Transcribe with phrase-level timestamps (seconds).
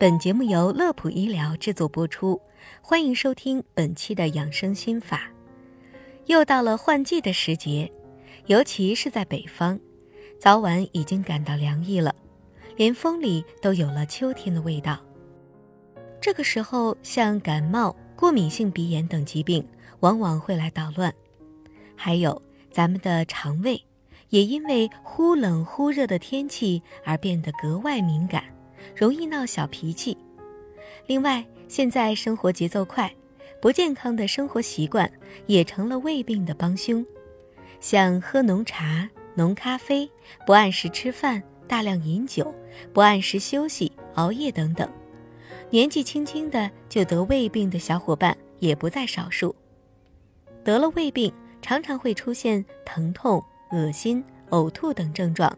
[0.00, 2.40] 本节目由乐普医疗制作播出，
[2.80, 5.30] 欢迎收听本期的养生心法。
[6.24, 7.92] 又到了换季的时节，
[8.46, 9.78] 尤其是在北方，
[10.38, 12.14] 早晚已经感到凉意了，
[12.76, 14.98] 连风里都有了秋天的味道。
[16.18, 19.62] 这个时候，像感冒、过敏性鼻炎等疾病
[20.00, 21.14] 往往会来捣乱，
[21.94, 22.40] 还有
[22.70, 23.78] 咱们的肠胃。
[24.30, 28.42] 也因为忽冷忽热的天气而变得格外敏感，
[28.96, 30.16] 容易闹小脾气。
[31.06, 33.12] 另外，现在生活节奏快，
[33.60, 35.10] 不健康的生活习惯
[35.46, 37.04] 也成了胃病的帮凶，
[37.80, 40.10] 像喝浓茶、浓咖啡、
[40.46, 42.54] 不按时吃饭、大量饮酒、
[42.92, 44.88] 不按时休息、熬夜等等。
[45.70, 49.54] 年纪轻轻的就得胃病的小伙伴也不在少数。
[50.64, 53.42] 得了胃病，常常会出现疼痛。
[53.72, 55.56] 恶心、呕吐等症状，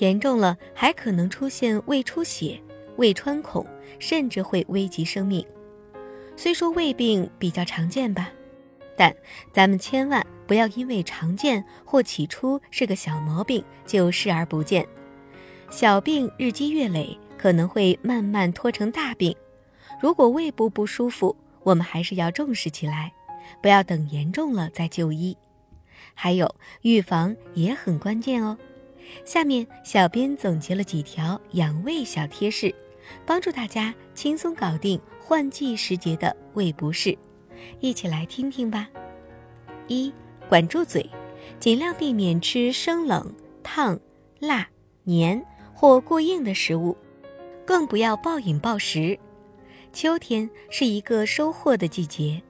[0.00, 2.60] 严重了还可能出现胃出血、
[2.96, 3.64] 胃穿孔，
[3.98, 5.46] 甚至会危及生命。
[6.36, 8.30] 虽说胃病比较常见吧，
[8.96, 9.14] 但
[9.52, 14.86] 咱们千万不要因为常见或起初是个小毛病就视而不见。
[15.70, 19.36] 小病日积月累，可能会慢慢拖成大病。
[20.00, 23.12] 如果胃部不舒服，我们还是要重视起来，
[23.60, 25.36] 不要等严重了再就医。
[26.14, 28.56] 还有预防也很关键哦。
[29.24, 32.74] 下面小编总结了几条养胃小贴士，
[33.26, 37.16] 帮助大家轻松搞定换季时节的胃不适，
[37.80, 38.88] 一起来听听吧。
[39.88, 40.12] 一、
[40.48, 41.08] 管住嘴，
[41.58, 43.98] 尽量避免吃生冷、烫、
[44.38, 44.68] 辣、
[45.04, 45.44] 黏
[45.74, 46.96] 或过硬的食物，
[47.64, 49.18] 更不要暴饮暴食。
[49.92, 52.40] 秋天是一个收获的季节，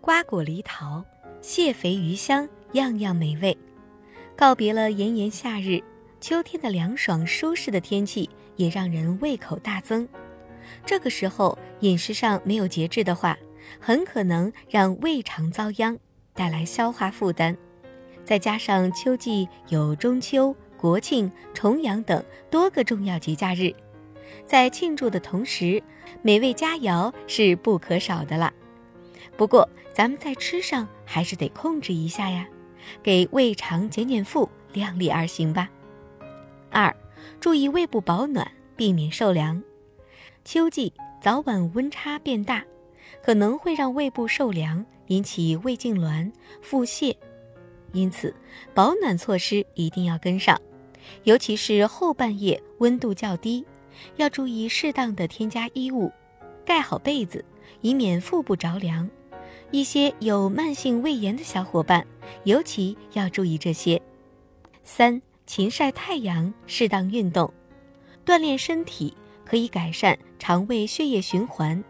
[0.00, 1.04] 瓜果梨桃，
[1.40, 2.48] 蟹肥鱼香。
[2.72, 3.56] 样样美味，
[4.36, 5.82] 告别了炎炎夏日，
[6.26, 10.08] 秋天的凉爽舒适的天气也让人胃口大增。
[10.84, 13.38] 这个时候饮食上没有节制的话，
[13.78, 15.96] 很可能让胃肠遭殃，
[16.34, 17.56] 带来消化负担。
[18.24, 22.20] 再加上秋季有中秋、国庆、重阳等
[22.50, 23.72] 多个重要节假日，
[24.44, 25.80] 在庆祝的同时，
[26.22, 28.52] 美味佳肴是不可少的啦。
[29.36, 32.48] 不过咱们在吃上还是得控制一下呀。
[33.00, 35.70] 给胃肠减减负，量力而行吧。
[36.76, 36.94] 二，
[37.40, 39.62] 注意胃部保暖，避免受凉。
[40.44, 40.92] 秋季
[41.22, 42.62] 早晚温差变大，
[43.22, 47.16] 可能会让胃部受凉，引起胃痉挛、腹泻。
[47.92, 48.34] 因此，
[48.74, 50.60] 保暖措施一定要跟上，
[51.22, 53.64] 尤其是后半夜温度较低，
[54.16, 56.12] 要注意适当的添加衣物，
[56.62, 57.42] 盖好被子，
[57.80, 59.08] 以免腹部着凉。
[59.70, 62.06] 一些有慢性胃炎的小伙伴，
[62.44, 63.98] 尤其要注意这些。
[64.82, 67.50] 三、勤晒太阳，适当运动，
[68.24, 71.82] 锻炼身体可以改善肠胃血液循环，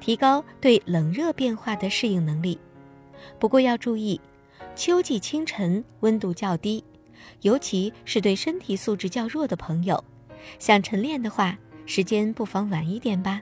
[0.00, 2.58] 提高对冷热变化的适应能力。
[3.38, 4.20] 不过要注意，
[4.74, 6.82] 秋季清晨温度较低，
[7.42, 10.02] 尤其是对身体素质较弱的朋友，
[10.58, 11.56] 想晨练的话，
[11.86, 13.40] 时间不妨晚一点吧。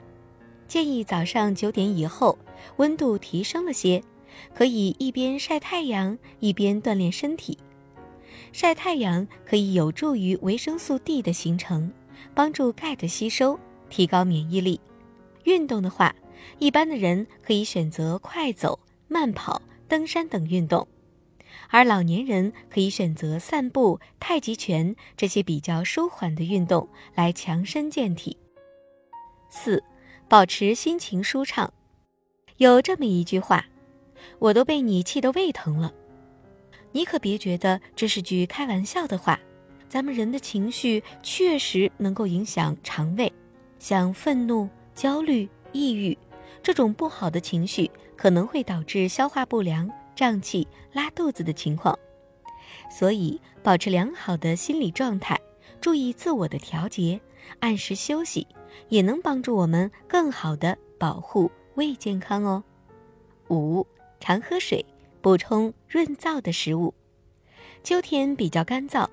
[0.67, 2.37] 建议早上九点以后，
[2.77, 4.01] 温度提升了些，
[4.53, 7.57] 可以一边晒太阳一边锻炼身体。
[8.57, 11.91] 晒太阳可以有助于维生素 D 的形成，
[12.33, 14.79] 帮助钙的吸收，提高免疫力。
[15.43, 16.15] 运动的话，
[16.57, 18.79] 一般的人可以选择快走、
[19.09, 20.87] 慢跑、登山等运动，
[21.69, 28.37] 而老年人可以选择散步、太极拳这些比较舒缓的运动来强身健体。
[29.49, 29.83] 四。
[30.29, 31.73] 保持心情舒畅，
[32.55, 33.65] 有这么一句话
[34.39, 35.93] ：“我都被你气得胃疼了。”
[36.95, 39.37] 你可别觉得这是句开玩笑的话。
[39.89, 43.31] 咱们人的情绪确实能够影响肠胃，
[43.79, 46.17] 像愤怒、焦虑、抑郁
[46.63, 51.97] 这种不好的情绪，可能会导致消化不良、胀气、拉肚子的情况。
[52.89, 55.37] 所以，保持良好的心理状态，
[55.81, 57.19] 注意自我的调节，
[57.59, 58.47] 按时休息。
[58.89, 62.63] 也能帮助我们更好的保护胃健康哦。
[63.49, 63.85] 五，
[64.19, 64.85] 常喝水，
[65.25, 66.93] 补充润燥的食物。
[67.83, 69.09] 秋天比较干燥，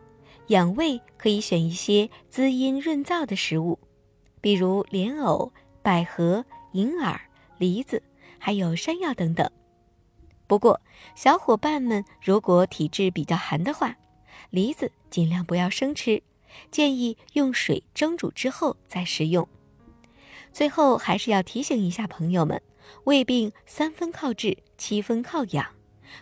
[0.48, 3.78] 养胃可以选一些滋阴润燥的食物，
[4.42, 5.50] 比如莲藕、
[5.80, 7.18] 百合、银耳、
[7.56, 8.02] 梨子，
[8.38, 9.50] 还有山药等等。
[10.46, 10.78] 不过，
[11.14, 13.96] 小伙伴们如果体质比较寒的话，
[14.50, 16.22] 梨子尽量不要生吃。
[16.70, 19.48] 建议用水蒸煮之后再食用。
[20.52, 22.60] 最后还是要提醒一下朋友们，
[23.04, 25.66] 胃病三分靠治，七分靠养，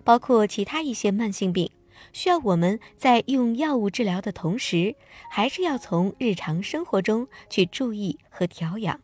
[0.05, 1.71] 包括其他一些慢性病，
[2.13, 4.95] 需要我们在用药物治疗的同时，
[5.31, 9.01] 还是要从日常生活中去注意和调养。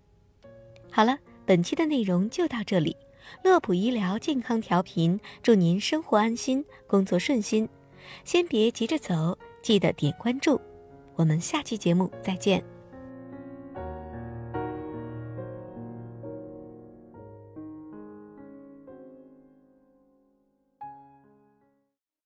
[0.90, 2.96] 好了，本期的内容就到这里。
[3.42, 7.68] 乐普医疗健康调频，祝您生活安心，工作顺心。
[8.24, 10.60] 先别急着走，记得点关注。
[11.16, 12.75] 我们下期节目再见。